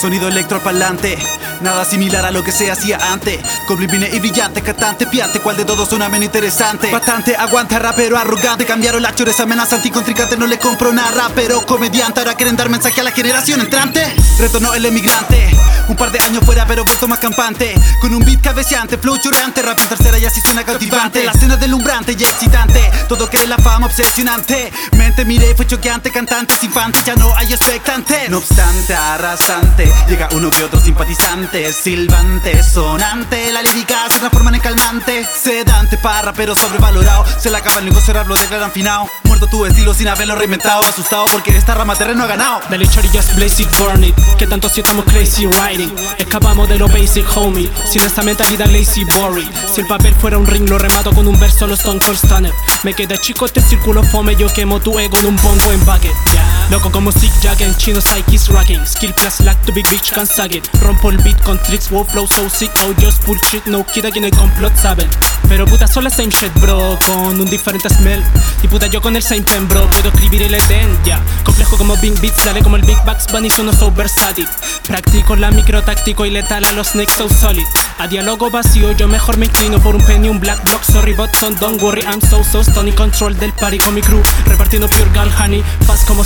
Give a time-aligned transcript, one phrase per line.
[0.00, 1.18] Sonido electropalante
[1.60, 3.40] Nada similar a lo que se hacía antes.
[3.66, 6.90] Goblin vine y brillante, catante, piante Cuál de todos suena menos interesante.
[6.92, 11.66] Bastante, aguanta, rapero arrogante Cambiaron las chores amenazante y contrincante No le compro nada, pero
[11.66, 14.04] comediante Ahora quieren dar mensaje a la generación entrante.
[14.38, 15.56] Retornó el emigrante
[15.88, 17.74] un par de años fuera pero vuelto más campante.
[18.02, 21.24] Con un beat cabeceante, flow chorreante Rap en tercera y así suena cautivante.
[21.24, 24.70] La escena deslumbrante y excitante Todo quiere la fama obsesionante.
[24.92, 28.28] Mente miré, fue choqueante Cantantes, infantes, ya no hay expectantes.
[28.28, 33.52] No obstante, arrasante Llega uno que otro simpatizante Silbante, sonante.
[33.52, 35.24] La lírica se transforma en calmante.
[35.24, 37.24] Sedante, parra pero sobrevalorado.
[37.38, 39.08] Se la acaba el negocio rap, lo declaran finao.
[39.24, 40.82] Muerto tu estilo sin haberlo reinventado.
[40.84, 42.60] Asustado porque esta rama terreno ha ganado.
[42.70, 44.14] Dale chori, just blaze it, burn it.
[44.38, 45.94] Que tanto si estamos crazy riding.
[46.18, 47.70] Escapamos de lo basic, homie.
[47.90, 51.38] Sin esa mentalidad lazy, boring Si el papel fuera un ring, lo remato con un
[51.38, 52.52] verso, los Stone Cold Stunner.
[52.82, 56.12] Me queda chico este círculo fome, yo quemo tu ego en un bongo en bucket
[56.70, 58.84] Loco como Sick Jack en chino, psychics rocking.
[58.86, 62.26] Skill plus lack to big bitch, can suck it Rompo el beat con tricks, flow
[62.26, 62.70] so sick.
[62.84, 65.08] Oh, just bullshit, no kid aquí el complot, saben.
[65.48, 68.22] Pero puta, son same shit, bro Con un diferente smell.
[68.62, 71.22] Y puta, yo con el same pen, bro Puedo escribir el Eden, ya.
[71.42, 74.46] Complejo como Big Beats, dale como el Big Bucks Bunny, sono so versátil
[74.86, 77.66] Practico la micro táctico y letal a los snakes so solid.
[77.98, 81.30] A diálogo vacío yo mejor me inclino por un penny, un black block Sorry but
[81.60, 85.30] don't worry, I'm so so stony Control del party con mi crew Repartiendo pure gal
[85.40, 86.24] honey, fast como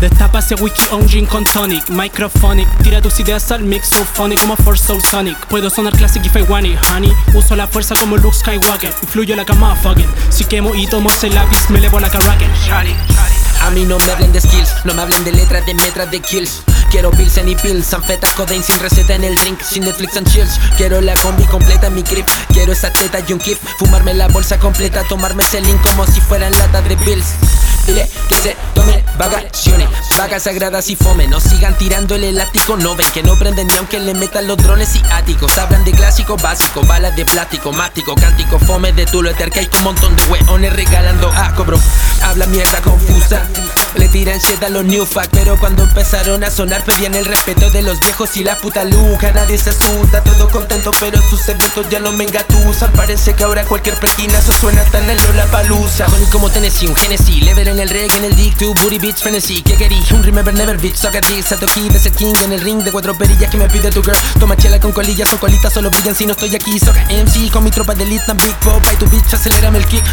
[0.00, 1.88] Destapa ese wiki on gin con tonic.
[1.88, 5.36] Microphonic, tira tus ideas al mix So funny como for so sonic.
[5.48, 7.12] Puedo sonar classic if I want it, honey.
[7.34, 8.92] Uso la fuerza como Luke Skywalker.
[9.02, 12.46] Influyo la cama fucking Si quemo y tomo ese lápiz me levo la carraque
[13.64, 16.20] A mí no me hablen de skills, no me hablen de letras, de metras, de
[16.20, 16.62] kills.
[16.90, 20.60] Quiero pilsen y pills, anfeta, codeine sin receta en el drink Sin Netflix and chills,
[20.76, 24.60] quiero la combi completa mi grip Quiero esa teta y un kif, fumarme la bolsa
[24.60, 27.34] completa Tomarme ese link como si fueran lata de bills
[27.86, 31.28] Dile que se tome vacaciones, vagas sagradas y fome.
[31.28, 34.56] No sigan tirando el elástico, no ven que no prenden ni aunque le metan los
[34.56, 35.58] drones y áticos.
[35.58, 40.16] Hablan de clásico básico, balas de plástico, mástico, cántico, fome de tulo etercaico Un montón
[40.16, 41.78] de weones regalando asco bro
[42.22, 43.46] Habla mierda confusa
[44.14, 47.98] le tiran shit los new Pero cuando empezaron a sonar pedían el respeto de los
[48.00, 49.32] viejos y la puta luca.
[49.32, 52.92] Nadie se asusta, todo contento pero sus eventos ya no me engatusan.
[52.92, 56.06] Parece que ahora cualquier se suena tan en la palusa.
[56.06, 59.18] Con como Tennessee, un Genesis, level en el reggae, en el dick, tu booty bitch
[59.18, 59.62] frenesí.
[59.62, 60.00] ¿Qué querí?
[60.12, 62.82] Un remember never bitch, suck a dick, Sato key, de ser king en el ring
[62.82, 64.16] de cuatro perillas que me pide tu girl.
[64.38, 66.78] Toma chela con colillas o colitas, solo brillan si no estoy aquí.
[66.78, 70.04] Soca MC con mi tropa de elite, big pop, y tu bitch, acelérame el kick